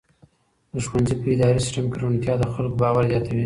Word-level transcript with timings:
د 0.73 0.75
ښوونځي 0.87 1.15
په 1.21 1.27
اداري 1.33 1.59
سیسټم 1.65 1.85
کې 1.91 1.97
روڼتیا 2.01 2.33
د 2.39 2.43
خلکو 2.53 2.79
باور 2.81 3.03
زیاتوي. 3.11 3.39